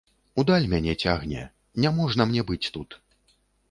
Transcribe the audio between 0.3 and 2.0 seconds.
У даль мяне цягне, не